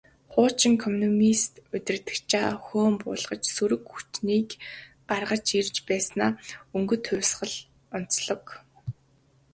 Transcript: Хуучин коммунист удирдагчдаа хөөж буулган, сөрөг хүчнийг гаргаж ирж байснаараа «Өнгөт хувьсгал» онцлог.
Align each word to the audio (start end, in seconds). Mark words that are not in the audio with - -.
Хуучин 0.31 0.73
коммунист 0.83 1.53
удирдагчдаа 1.75 2.47
хөөж 2.65 2.93
буулган, 3.03 3.41
сөрөг 3.55 3.81
хүчнийг 3.91 4.49
гаргаж 5.09 5.45
ирж 5.59 5.75
байснаараа 5.89 6.39
«Өнгөт 6.75 7.03
хувьсгал» 7.09 7.55
онцлог. 7.95 8.43